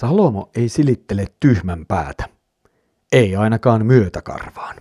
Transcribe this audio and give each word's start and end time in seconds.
Salomo 0.00 0.50
ei 0.56 0.68
silittele 0.68 1.24
tyhmän 1.40 1.86
päätä. 1.86 2.28
Ei 3.12 3.36
ainakaan 3.36 3.86
myötäkarvaan. 3.86 4.76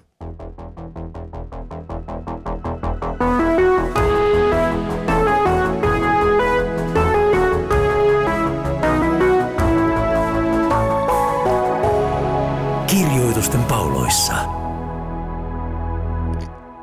Kirjoitusten 12.88 13.64
pauloissa. 13.64 14.34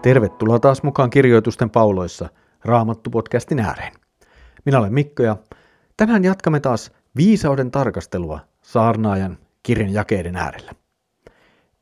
Tervetuloa 0.02 0.58
taas 0.58 0.82
mukaan 0.82 1.10
Kirjoitusten 1.10 1.70
pauloissa 1.70 2.28
Raamattu-podcastin 2.64 3.60
ääreen. 3.60 3.92
Minä 4.64 4.78
olen 4.78 4.94
Mikko 4.94 5.22
ja 5.22 5.36
tänään 5.96 6.24
jatkamme 6.24 6.60
taas 6.60 6.95
viisauden 7.16 7.70
tarkastelua 7.70 8.40
saarnaajan 8.62 9.38
kirjan 9.62 9.92
jakeiden 9.92 10.36
äärellä. 10.36 10.72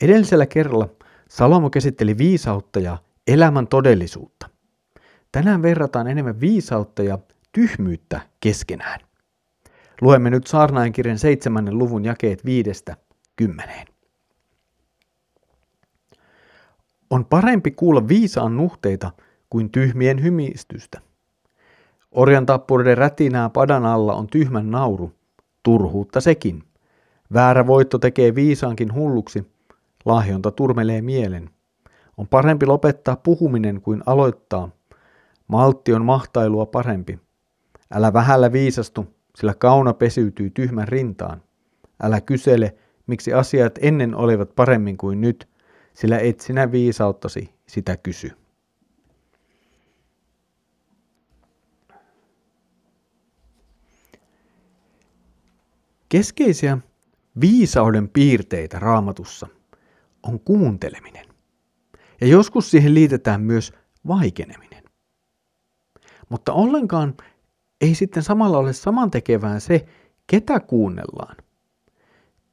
Edellisellä 0.00 0.46
kerralla 0.46 0.88
Salomo 1.28 1.70
käsitteli 1.70 2.18
viisautta 2.18 2.80
ja 2.80 2.98
elämän 3.26 3.66
todellisuutta. 3.66 4.48
Tänään 5.32 5.62
verrataan 5.62 6.06
enemmän 6.06 6.40
viisautta 6.40 7.02
ja 7.02 7.18
tyhmyyttä 7.52 8.20
keskenään. 8.40 9.00
Luemme 10.00 10.30
nyt 10.30 10.46
saarnaajan 10.46 10.92
kirjan 10.92 11.18
seitsemännen 11.18 11.78
luvun 11.78 12.04
jakeet 12.04 12.44
viidestä 12.44 12.96
kymmeneen. 13.36 13.86
On 17.10 17.24
parempi 17.24 17.70
kuulla 17.70 18.08
viisaan 18.08 18.56
nuhteita 18.56 19.10
kuin 19.50 19.70
tyhmien 19.70 20.22
hymistystä. 20.22 21.00
Orjan 22.12 22.46
tappureiden 22.46 22.98
rätinää 22.98 23.50
padan 23.50 23.86
alla 23.86 24.14
on 24.14 24.26
tyhmän 24.26 24.70
nauru, 24.70 25.12
turhuutta 25.64 26.20
sekin. 26.20 26.62
Väärä 27.32 27.66
voitto 27.66 27.98
tekee 27.98 28.34
viisaankin 28.34 28.94
hulluksi, 28.94 29.46
lahjonta 30.04 30.50
turmelee 30.50 31.02
mielen. 31.02 31.50
On 32.16 32.28
parempi 32.28 32.66
lopettaa 32.66 33.16
puhuminen 33.16 33.80
kuin 33.80 34.02
aloittaa. 34.06 34.68
Maltti 35.48 35.92
on 35.92 36.04
mahtailua 36.04 36.66
parempi. 36.66 37.18
Älä 37.94 38.12
vähällä 38.12 38.52
viisastu, 38.52 39.06
sillä 39.36 39.54
kauna 39.54 39.92
pesiytyy 39.92 40.50
tyhmän 40.50 40.88
rintaan. 40.88 41.42
Älä 42.02 42.20
kysele, 42.20 42.74
miksi 43.06 43.32
asiat 43.32 43.78
ennen 43.82 44.14
olivat 44.14 44.54
paremmin 44.56 44.96
kuin 44.96 45.20
nyt, 45.20 45.48
sillä 45.92 46.18
et 46.18 46.40
sinä 46.40 46.72
viisauttasi 46.72 47.54
sitä 47.66 47.96
kysy. 47.96 48.32
Keskeisiä 56.08 56.78
viisauden 57.40 58.08
piirteitä 58.08 58.78
raamatussa 58.78 59.46
on 60.22 60.40
kuunteleminen. 60.40 61.26
Ja 62.20 62.26
joskus 62.26 62.70
siihen 62.70 62.94
liitetään 62.94 63.40
myös 63.40 63.72
vaikeneminen. 64.08 64.84
Mutta 66.28 66.52
ollenkaan 66.52 67.14
ei 67.80 67.94
sitten 67.94 68.22
samalla 68.22 68.58
ole 68.58 68.72
samantekevään 68.72 69.60
se, 69.60 69.86
ketä 70.26 70.60
kuunnellaan. 70.60 71.36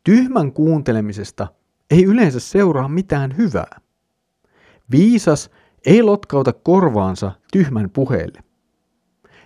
Tyhmän 0.04 0.54
kuuntelemisesta 0.54 1.48
ei 1.90 2.04
yleensä 2.04 2.40
seuraa 2.40 2.88
mitään 2.88 3.38
hyvää. 3.38 3.82
Viisas 4.92 5.50
ei 5.86 6.04
lotkauta 6.04 6.54
korvaansa 6.54 7.32
tyhmän 7.54 7.90
puheelle. 7.90 8.44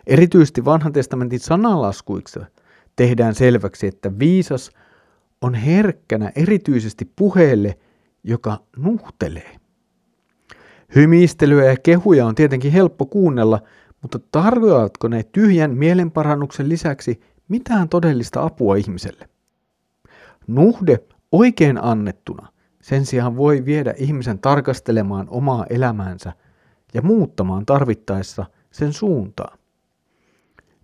Erityisesti 0.08 0.66
vanhan 0.66 0.94
testamentin 0.94 1.39
sanalaskuiksi 1.39 2.39
tehdään 2.96 3.36
selväksi, 3.36 3.88
että 3.88 4.20
viisas 4.20 4.72
on 5.42 5.54
herkkänä 5.54 6.32
erityisesti 6.36 7.12
puheelle, 7.16 7.78
joka 8.24 8.58
nuhtelee. 8.78 9.56
Hymistelyä 10.96 11.66
ja 11.66 11.76
kehuja 11.84 12.26
on 12.26 12.36
tietenkin 12.36 12.72
helppo 12.72 13.05
kuunnella, 13.05 13.61
mutta 14.02 14.20
tarjoavatko 14.32 15.08
ne 15.08 15.23
tyhjän 15.23 15.78
mielenparannuksen 15.78 16.70
lisäksi 16.70 17.22
mitään 17.48 17.89
todellista 17.89 18.44
apua 18.44 18.76
ihmiselle? 18.76 19.30
Nuhde 20.48 21.00
oikein 21.32 21.84
annettuna 21.84 22.48
sen 22.82 23.05
sijaan 23.05 23.38
voi 23.38 23.66
viedä 23.66 23.94
ihmisen 23.98 24.39
tarkastelemaan 24.39 25.28
omaa 25.30 25.66
elämäänsä 25.70 26.34
ja 26.94 27.02
muuttamaan 27.02 27.66
tarvittaessa 27.66 28.45
sen 28.72 28.94
suuntaa. 28.94 29.58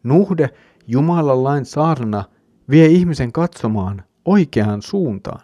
Nuhde 0.03 0.49
Jumalan 0.91 1.43
lain 1.43 1.65
saarna 1.65 2.23
vie 2.69 2.85
ihmisen 2.85 3.31
katsomaan 3.31 4.03
oikeaan 4.25 4.81
suuntaan, 4.81 5.41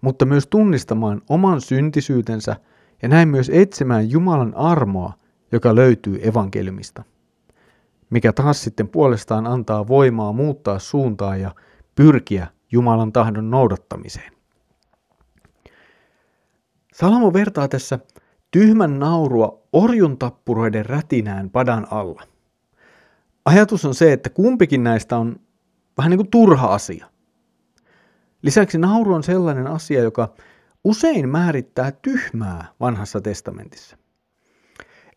mutta 0.00 0.26
myös 0.26 0.46
tunnistamaan 0.46 1.22
oman 1.28 1.60
syntisyytensä 1.60 2.56
ja 3.02 3.08
näin 3.08 3.28
myös 3.28 3.50
etsimään 3.54 4.10
Jumalan 4.10 4.56
armoa, 4.56 5.12
joka 5.52 5.74
löytyy 5.74 6.20
evankeliumista. 6.22 7.02
Mikä 8.10 8.32
taas 8.32 8.62
sitten 8.64 8.88
puolestaan 8.88 9.46
antaa 9.46 9.88
voimaa 9.88 10.32
muuttaa 10.32 10.78
suuntaa 10.78 11.36
ja 11.36 11.54
pyrkiä 11.94 12.46
Jumalan 12.72 13.12
tahdon 13.12 13.50
noudattamiseen. 13.50 14.32
Salomo 16.94 17.32
vertaa 17.32 17.68
tässä 17.68 17.98
tyhmän 18.50 18.98
naurua 18.98 19.62
orjuntappuroiden 19.72 20.86
rätinään 20.86 21.50
padan 21.50 21.86
alla. 21.90 22.33
Ajatus 23.44 23.84
on 23.84 23.94
se, 23.94 24.12
että 24.12 24.30
kumpikin 24.30 24.84
näistä 24.84 25.16
on 25.16 25.40
vähän 25.98 26.10
niin 26.10 26.18
kuin 26.18 26.30
turha 26.30 26.66
asia. 26.66 27.06
Lisäksi 28.42 28.78
nauru 28.78 29.14
on 29.14 29.22
sellainen 29.22 29.66
asia, 29.66 30.02
joka 30.02 30.34
usein 30.84 31.28
määrittää 31.28 31.92
tyhmää 31.92 32.66
vanhassa 32.80 33.20
testamentissa. 33.20 33.96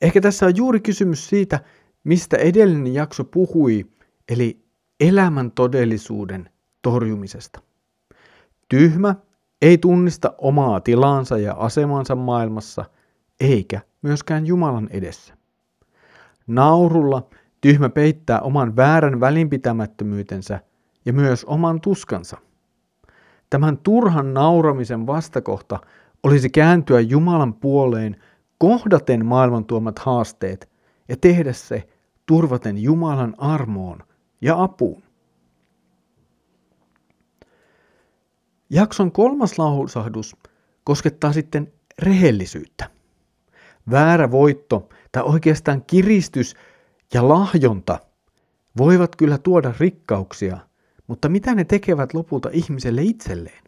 Ehkä 0.02 0.22
tässä 0.22 0.46
on 0.46 0.56
juuri 0.56 0.80
kysymys 0.80 1.30
siitä, 1.30 1.60
mistä 2.04 2.38
edellinen 2.38 2.94
jakso 2.94 3.24
puhui, 3.24 3.86
eli 4.30 4.66
elämän 5.00 5.52
todellisuuden 5.52 6.50
torjumisesta. 6.82 7.62
Tyhmä 8.70 9.16
ei 9.62 9.78
tunnista 9.78 10.34
omaa 10.38 10.80
tilansa 10.80 11.38
ja 11.38 11.54
asemansa 11.54 12.16
maailmassa, 12.16 12.86
eikä 13.40 13.82
myöskään 14.02 14.46
Jumalan 14.46 14.88
edessä. 14.92 15.38
Naurulla 16.48 17.30
tyhmä 17.62 17.90
peittää 17.90 18.42
oman 18.42 18.76
väärän 18.76 19.20
välinpitämättömyytensä 19.20 20.60
ja 21.06 21.14
myös 21.14 21.46
oman 21.46 21.82
tuskansa. 21.82 22.38
Tämän 23.50 23.78
turhan 23.78 24.34
nauramisen 24.34 25.08
vastakohta 25.08 25.80
olisi 26.24 26.50
kääntyä 26.50 27.00
Jumalan 27.00 27.54
puoleen 27.54 28.16
kohdaten 28.58 29.26
maailman 29.26 29.66
tuomat 29.66 30.00
haasteet 30.00 30.70
ja 31.10 31.18
tehdä 31.18 31.54
se 31.54 31.88
turvaten 32.26 32.78
Jumalan 32.78 33.34
armoon 33.38 34.04
ja 34.42 34.64
apuun. 34.64 35.04
Jakson 38.70 39.12
kolmas 39.12 39.60
lausahdus 39.60 40.36
koskettaa 40.84 41.34
sitten 41.34 41.74
rehellisyyttä. 42.00 42.90
Väärä 43.92 44.32
voitto 44.32 44.90
tai 45.12 45.24
oikeastaan 45.24 45.84
kiristys 45.88 46.56
ja 47.14 47.28
lahjonta 47.28 48.00
voivat 48.78 49.16
kyllä 49.16 49.38
tuoda 49.38 49.74
rikkauksia, 49.80 50.58
mutta 51.08 51.30
mitä 51.30 51.56
ne 51.56 51.64
tekevät 51.64 52.14
lopulta 52.14 52.50
ihmiselle 52.54 53.02
itselleen? 53.04 53.64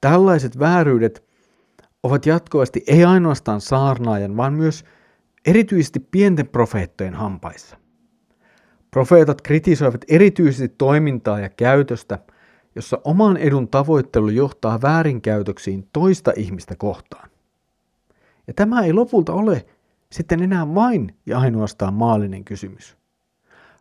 Tällaiset 0.00 0.58
vääryydet 0.58 1.24
ovat 2.02 2.26
jatkuvasti 2.26 2.84
ei 2.86 3.04
ainoastaan 3.04 3.60
saarnaajan, 3.60 4.36
vaan 4.36 4.54
myös 4.54 4.84
erityisesti 5.46 6.00
pienten 6.00 6.48
profeettojen 6.48 7.14
hampaissa. 7.14 7.76
Profeetat 8.90 9.42
kritisoivat 9.42 10.04
erityisesti 10.08 10.74
toimintaa 10.78 11.40
ja 11.40 11.48
käytöstä– 11.48 12.18
jossa 12.76 13.00
oman 13.04 13.36
edun 13.36 13.68
tavoittelu 13.68 14.28
johtaa 14.28 14.82
väärinkäytöksiin 14.82 15.88
toista 15.92 16.32
ihmistä 16.36 16.74
kohtaan. 16.76 17.30
Ja 18.46 18.54
tämä 18.54 18.84
ei 18.84 18.92
lopulta 18.92 19.32
ole 19.32 19.66
sitten 20.16 20.42
enää 20.42 20.74
vain 20.74 21.14
ja 21.26 21.38
ainoastaan 21.38 21.94
maallinen 21.94 22.44
kysymys. 22.44 22.96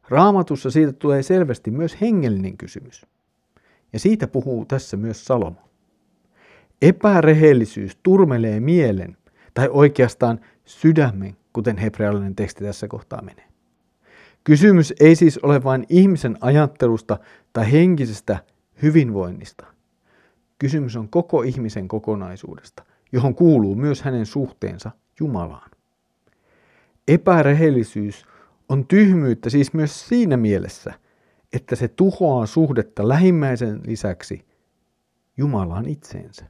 Raamatussa 0.09 0.71
siitä 0.71 0.93
tulee 0.93 1.23
selvästi 1.23 1.71
myös 1.71 2.01
hengellinen 2.01 2.57
kysymys. 2.57 3.05
Ja 3.93 3.99
siitä 3.99 4.27
puhuu 4.27 4.65
tässä 4.65 4.97
myös 4.97 5.25
Salomo. 5.25 5.69
Epärehellisyys 6.81 7.97
turmelee 8.03 8.59
mielen, 8.59 9.17
tai 9.53 9.69
oikeastaan 9.71 10.39
sydämen, 10.65 11.37
kuten 11.53 11.77
hebrealainen 11.77 12.35
teksti 12.35 12.63
tässä 12.63 12.87
kohtaa 12.87 13.21
menee. 13.21 13.47
Kysymys 14.43 14.93
ei 14.99 15.15
siis 15.15 15.37
ole 15.37 15.63
vain 15.63 15.85
ihmisen 15.89 16.37
ajattelusta 16.41 17.19
tai 17.53 17.71
henkisestä 17.71 18.37
hyvinvoinnista. 18.81 19.65
Kysymys 20.59 20.95
on 20.95 21.09
koko 21.09 21.41
ihmisen 21.41 21.87
kokonaisuudesta, 21.87 22.83
johon 23.11 23.35
kuuluu 23.35 23.75
myös 23.75 24.01
hänen 24.01 24.25
suhteensa 24.25 24.91
Jumalaan. 25.19 25.74
Epärehellisyys 27.07 28.25
on 28.69 28.87
tyhmyyttä 28.87 29.49
siis 29.49 29.73
myös 29.73 30.07
siinä 30.07 30.37
mielessä, 30.37 30.93
että 31.53 31.75
se 31.75 31.87
tuhoaa 31.87 32.45
suhdetta 32.45 33.07
lähimmäisen 33.07 33.81
lisäksi 33.85 34.45
Jumalaan 35.37 35.85
itseensä. 35.85 36.45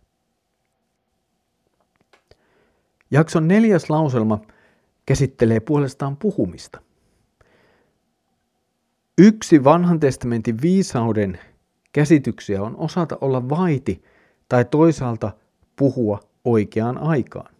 Jakson 3.11 3.47
neljäs 3.47 3.89
lauselma 3.89 4.41
käsittelee 5.05 5.59
puolestaan 5.59 6.17
puhumista. 6.17 6.81
Yksi 9.17 9.63
vanhan 9.63 9.99
testamentin 9.99 10.61
viisauden 10.61 11.39
käsityksiä 11.93 12.63
on 12.63 12.77
osata 12.77 13.17
olla 13.21 13.49
vaiti 13.49 14.03
tai 14.49 14.65
toisaalta 14.65 15.31
puhua 15.75 16.19
oikeaan 16.45 16.97
aikaan. 16.97 17.54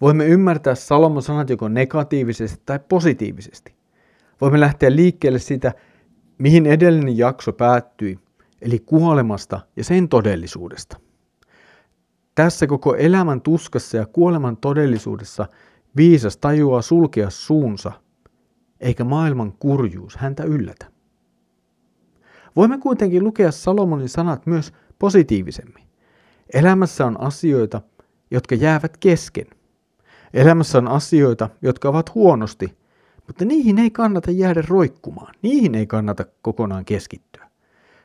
Voimme 0.00 0.26
ymmärtää 0.26 0.74
Salomon 0.74 1.22
sanat 1.22 1.50
joko 1.50 1.68
negatiivisesti 1.68 2.62
tai 2.66 2.80
positiivisesti. 2.88 3.74
Voimme 4.40 4.60
lähteä 4.60 4.96
liikkeelle 4.96 5.38
siitä, 5.38 5.72
mihin 6.38 6.66
edellinen 6.66 7.18
jakso 7.18 7.52
päättyi, 7.52 8.18
eli 8.62 8.78
kuolemasta 8.78 9.60
ja 9.76 9.84
sen 9.84 10.08
todellisuudesta. 10.08 11.00
Tässä 12.34 12.66
koko 12.66 12.94
elämän 12.94 13.40
tuskassa 13.40 13.96
ja 13.96 14.06
kuoleman 14.06 14.56
todellisuudessa 14.56 15.46
viisas 15.96 16.36
tajuaa 16.36 16.82
sulkea 16.82 17.30
suunsa, 17.30 17.92
eikä 18.80 19.04
maailman 19.04 19.52
kurjuus 19.52 20.16
häntä 20.16 20.44
yllätä. 20.44 20.86
Voimme 22.56 22.78
kuitenkin 22.78 23.24
lukea 23.24 23.52
Salomonin 23.52 24.08
sanat 24.08 24.46
myös 24.46 24.72
positiivisemmin. 24.98 25.84
Elämässä 26.54 27.06
on 27.06 27.20
asioita, 27.20 27.80
jotka 28.30 28.54
jäävät 28.54 28.96
kesken. 28.96 29.46
Elämässä 30.34 30.78
on 30.78 30.88
asioita, 30.88 31.48
jotka 31.62 31.88
ovat 31.88 32.14
huonosti, 32.14 32.76
mutta 33.26 33.44
niihin 33.44 33.78
ei 33.78 33.90
kannata 33.90 34.30
jäädä 34.30 34.62
roikkumaan. 34.68 35.34
Niihin 35.42 35.74
ei 35.74 35.86
kannata 35.86 36.24
kokonaan 36.42 36.84
keskittyä. 36.84 37.50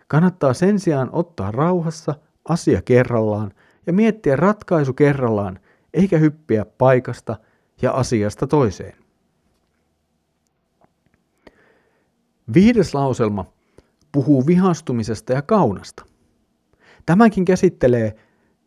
Kannattaa 0.08 0.54
sen 0.54 0.80
sijaan 0.80 1.10
ottaa 1.12 1.52
rauhassa 1.52 2.16
asia 2.50 2.82
kerrallaan 2.82 3.52
ja 3.88 3.94
miettiä 3.94 4.36
ratkaisu 4.36 4.94
kerrallaan, 4.94 5.60
eikä 5.94 6.18
hyppiä 6.18 6.66
paikasta 6.66 7.38
ja 7.82 7.92
asiasta 7.92 8.48
toiseen. 8.48 8.98
Viides 12.54 12.94
lauselma 12.94 13.46
puhuu 14.12 14.48
vihastumisesta 14.48 15.34
ja 15.34 15.42
kaunasta. 15.42 16.06
Tämäkin 17.06 17.46
käsittelee 17.46 18.16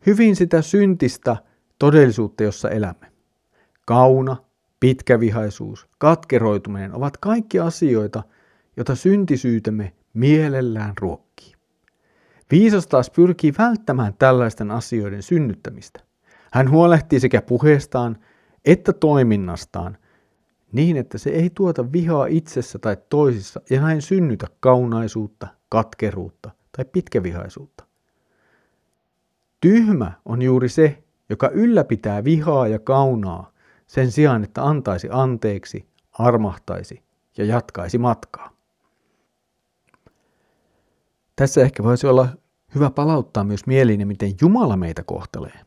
hyvin 0.06 0.37
sitä 0.37 0.62
syntistä 0.62 1.37
todellisuutta, 1.78 2.43
jossa 2.43 2.70
elämme. 2.70 3.18
Kauna, 3.88 4.37
pitkävihaisuus, 4.81 5.88
katkeroituminen 5.99 6.94
ovat 6.94 7.17
kaikki 7.17 7.61
asioita, 7.61 8.23
joita 8.76 8.94
syntisyytemme 8.94 9.93
mielellään 10.14 10.93
ruokkii. 11.00 11.52
Viisas 12.50 12.87
taas 12.87 13.11
pyrkii 13.11 13.52
välttämään 13.58 14.14
tällaisten 14.19 14.70
asioiden 14.70 15.23
synnyttämistä. 15.23 16.00
Hän 16.52 16.70
huolehtii 16.70 17.20
sekä 17.20 17.43
puheestaan 17.43 18.19
että 18.64 18.93
toiminnastaan 18.93 19.99
niin, 20.73 20.96
että 20.96 21.19
se 21.19 21.31
ei 21.31 21.50
tuota 21.50 21.93
vihaa 21.93 22.26
itsessä 22.26 22.79
tai 22.79 22.96
toisissa 23.08 23.61
ja 23.70 23.81
näin 23.81 24.02
synnytä 24.02 24.46
kaunaisuutta, 24.61 25.49
katkeruutta 25.69 26.50
tai 26.76 26.84
pitkävihaisuutta. 26.84 27.84
Tyhmä 29.61 30.12
on 30.25 30.43
juuri 30.43 30.69
se, 30.69 31.02
joka 31.29 31.49
ylläpitää 31.49 32.25
vihaa 32.25 32.69
ja 32.69 32.79
kaunaa 32.79 33.57
sen 33.88 34.11
sijaan, 34.11 34.44
että 34.44 34.64
antaisi 34.64 35.08
anteeksi, 35.11 35.88
armahtaisi 36.12 37.02
ja 37.37 37.44
jatkaisi 37.44 37.99
matkaa. 37.99 38.50
Tässä 41.37 41.61
ehkä 41.61 41.82
voisi 41.82 42.06
olla 42.06 42.29
hyvä 42.75 42.90
palauttaa 42.90 43.44
myös 43.44 43.67
mieliin, 43.67 44.08
miten 44.08 44.32
Jumala 44.40 44.76
meitä 44.76 45.02
kohtelee. 45.02 45.61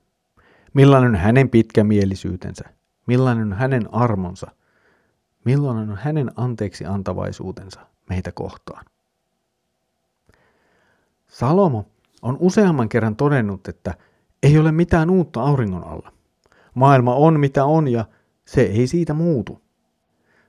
Millainen 0.73 1.09
on 1.09 1.15
hänen 1.15 1.49
pitkämielisyytensä, 1.49 2.63
millainen 3.07 3.47
on 3.47 3.57
hänen 3.57 3.93
armonsa, 3.93 4.51
millainen 5.45 5.89
on 5.89 5.97
hänen 5.97 6.31
anteeksi 6.35 6.85
antavaisuutensa 6.85 7.79
meitä 8.09 8.31
kohtaan. 8.31 8.85
Salomo 11.27 11.85
on 12.21 12.37
useamman 12.39 12.89
kerran 12.89 13.15
todennut, 13.15 13.67
että 13.67 13.93
ei 14.43 14.57
ole 14.57 14.71
mitään 14.71 15.09
uutta 15.09 15.41
auringon 15.41 15.83
alla. 15.83 16.20
Maailma 16.73 17.15
on 17.15 17.39
mitä 17.39 17.65
on 17.65 17.87
ja 17.87 18.05
se 18.45 18.61
ei 18.61 18.87
siitä 18.87 19.13
muutu. 19.13 19.61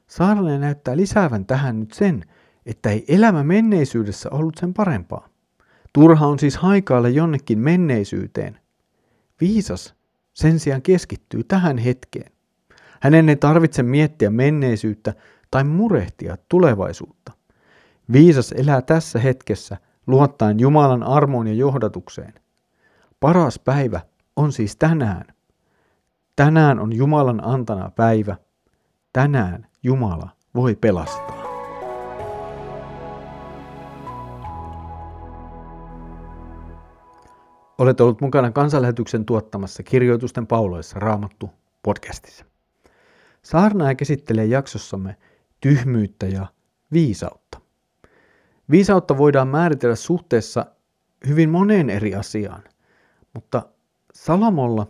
Saarnainen 0.06 0.60
näyttää 0.60 0.96
lisäävän 0.96 1.46
tähän 1.46 1.80
nyt 1.80 1.92
sen, 1.92 2.24
että 2.66 2.90
ei 2.90 3.04
elämä 3.08 3.44
menneisyydessä 3.44 4.30
ollut 4.30 4.58
sen 4.60 4.74
parempaa. 4.74 5.28
Turha 5.92 6.26
on 6.26 6.38
siis 6.38 6.56
haikailla 6.56 7.08
jonnekin 7.08 7.58
menneisyyteen. 7.58 8.60
Viisas 9.40 9.94
sen 10.34 10.58
sijaan 10.58 10.82
keskittyy 10.82 11.44
tähän 11.44 11.78
hetkeen. 11.78 12.32
Hänen 13.00 13.28
ei 13.28 13.36
tarvitse 13.36 13.82
miettiä 13.82 14.30
menneisyyttä 14.30 15.14
tai 15.50 15.64
murehtia 15.64 16.36
tulevaisuutta. 16.48 17.32
Viisas 18.12 18.52
elää 18.52 18.82
tässä 18.82 19.18
hetkessä 19.18 19.76
luottaen 20.06 20.60
Jumalan 20.60 21.02
armoon 21.02 21.46
ja 21.46 21.54
johdatukseen. 21.54 22.34
Paras 23.20 23.58
päivä 23.58 24.00
on 24.36 24.52
siis 24.52 24.76
tänään. 24.76 25.24
Tänään 26.36 26.80
on 26.80 26.96
Jumalan 26.96 27.44
antana 27.44 27.90
päivä. 27.90 28.36
Tänään 29.12 29.66
Jumala 29.82 30.28
voi 30.54 30.76
pelastaa. 30.76 31.42
Olet 37.78 38.00
ollut 38.00 38.20
mukana 38.20 38.50
kansanlähetyksen 38.50 39.24
tuottamassa 39.24 39.82
kirjoitusten 39.82 40.46
pauloissa 40.46 40.98
Raamattu 40.98 41.50
podcastissa. 41.82 42.44
Saarnaaja 43.42 43.94
käsittelee 43.94 44.46
jaksossamme 44.46 45.16
tyhmyyttä 45.60 46.26
ja 46.26 46.46
viisautta. 46.92 47.60
Viisautta 48.70 49.18
voidaan 49.18 49.48
määritellä 49.48 49.96
suhteessa 49.96 50.66
hyvin 51.28 51.50
moneen 51.50 51.90
eri 51.90 52.14
asiaan, 52.14 52.62
mutta 53.34 53.62
Salomolla 54.14 54.86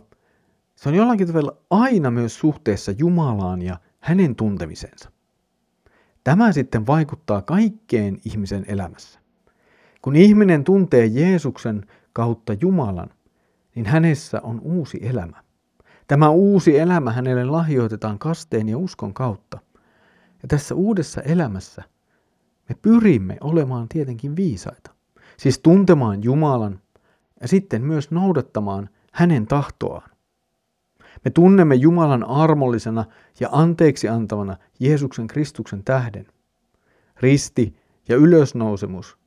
se 0.83 0.89
on 0.89 0.95
jollakin 0.95 1.27
tavalla 1.27 1.57
aina 1.69 2.11
myös 2.11 2.39
suhteessa 2.39 2.91
Jumalaan 2.97 3.61
ja 3.61 3.77
hänen 3.99 4.35
tuntemisensa. 4.35 5.11
Tämä 6.23 6.51
sitten 6.51 6.87
vaikuttaa 6.87 7.41
kaikkeen 7.41 8.17
ihmisen 8.25 8.65
elämässä. 8.67 9.19
Kun 10.01 10.15
ihminen 10.15 10.63
tuntee 10.63 11.05
Jeesuksen 11.05 11.85
kautta 12.13 12.53
Jumalan, 12.61 13.09
niin 13.75 13.85
hänessä 13.85 14.41
on 14.43 14.61
uusi 14.61 14.99
elämä. 15.01 15.43
Tämä 16.07 16.29
uusi 16.29 16.79
elämä 16.79 17.11
hänelle 17.11 17.45
lahjoitetaan 17.45 18.19
kasteen 18.19 18.69
ja 18.69 18.77
uskon 18.77 19.13
kautta. 19.13 19.59
Ja 20.41 20.47
tässä 20.47 20.75
uudessa 20.75 21.21
elämässä 21.21 21.83
me 22.69 22.75
pyrimme 22.81 23.37
olemaan 23.41 23.89
tietenkin 23.89 24.35
viisaita. 24.35 24.91
Siis 25.37 25.59
tuntemaan 25.59 26.23
Jumalan 26.23 26.79
ja 27.41 27.47
sitten 27.47 27.81
myös 27.81 28.11
noudattamaan 28.11 28.89
hänen 29.11 29.47
tahtoaan. 29.47 30.12
Me 31.25 31.31
tunnemme 31.31 31.75
Jumalan 31.75 32.23
armollisena 32.23 33.05
ja 33.39 33.49
anteeksi 33.51 34.09
antavana 34.09 34.57
Jeesuksen 34.79 35.27
Kristuksen 35.27 35.83
tähden. 35.83 36.25
Risti 37.21 37.75
ja 38.09 38.15
ylösnousemus 38.15 39.17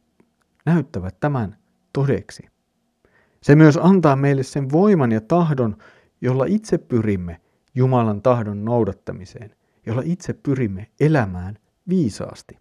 näyttävät 0.67 1.21
tämän 1.21 1.57
todeksi. 1.93 2.43
Se 3.43 3.55
myös 3.55 3.79
antaa 3.83 4.17
meille 4.17 4.43
sen 4.43 4.73
voiman 4.73 5.13
ja 5.13 5.21
tahdon, 5.21 5.77
jolla 6.21 6.45
itse 6.45 6.79
pyrimme 6.79 7.41
Jumalan 7.75 8.23
tahdon 8.23 8.65
noudattamiseen, 8.65 9.55
jolla 9.87 10.03
itse 10.05 10.33
pyrimme 10.33 10.87
elämään 11.01 11.59
viisaasti. 11.89 12.59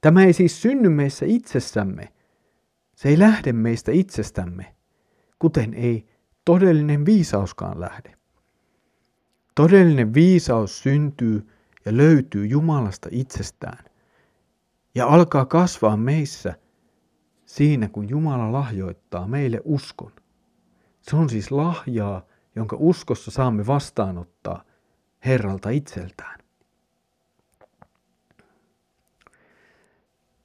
Tämä 0.00 0.24
ei 0.24 0.32
siis 0.32 0.62
synny 0.62 0.88
meissä 0.88 1.26
itsessämme. 1.26 2.12
Se 2.96 3.08
ei 3.08 3.18
lähde 3.18 3.52
meistä 3.52 3.92
itsestämme, 3.92 4.74
kuten 5.38 5.74
ei 5.74 6.06
todellinen 6.44 7.06
viisauskaan 7.06 7.80
lähde. 7.80 8.16
Todellinen 9.54 10.14
viisaus 10.14 10.82
syntyy 10.82 11.48
ja 11.84 11.96
löytyy 11.96 12.46
Jumalasta 12.46 13.08
itsestään 13.12 13.84
ja 14.94 15.06
alkaa 15.06 15.46
kasvaa 15.46 15.96
meissä 15.96 16.54
siinä, 17.46 17.88
kun 17.88 18.08
Jumala 18.08 18.52
lahjoittaa 18.52 19.26
meille 19.26 19.60
uskon. 19.64 20.12
Se 21.00 21.16
on 21.16 21.28
siis 21.28 21.50
lahjaa, 21.50 22.26
jonka 22.56 22.76
uskossa 22.80 23.30
saamme 23.30 23.66
vastaanottaa 23.66 24.64
Herralta 25.26 25.70
itseltään. 25.70 26.40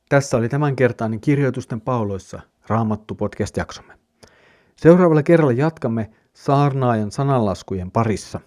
Tässä 0.09 0.37
oli 0.37 0.49
tämänkertainen 0.49 1.19
kirjoitusten 1.19 1.81
pauloissa 1.81 2.41
Raamattu 2.67 3.15
podcast-jaksomme. 3.15 3.98
Seuraavalla 4.79 5.23
kerralla 5.23 5.53
jatkamme 5.53 6.09
saarnaajan 6.33 7.11
sananlaskujen 7.11 7.91
parissa. 7.91 8.39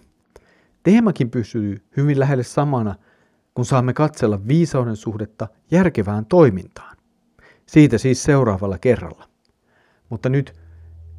Teemakin 0.83 1.29
pysyy 1.29 1.83
hyvin 1.97 2.19
lähelle 2.19 2.43
samana 2.43 2.95
kun 3.53 3.65
saamme 3.65 3.93
katsella 3.93 4.47
viisauden 4.47 4.95
suhdetta 4.95 5.47
järkevään 5.71 6.25
toimintaan. 6.25 6.97
Siitä 7.65 7.97
siis 7.97 8.23
seuraavalla 8.23 8.77
kerralla. 8.77 9.25
Mutta 10.09 10.29
nyt 10.29 10.55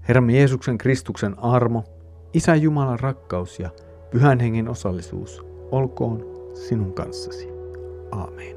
Herramme 0.09 0.33
Jeesuksen 0.33 0.79
Kristuksen 0.79 1.39
armo, 1.39 1.85
Isä 2.33 2.55
Jumalan 2.55 3.01
rakkaus 3.01 3.59
ja 3.59 3.71
Pyhän 4.11 4.41
Hengen 4.41 4.69
osallisuus 4.69 5.43
olkoon 5.71 6.25
sinun 6.55 6.95
kanssasi. 6.95 7.49
Aamen. 8.13 8.54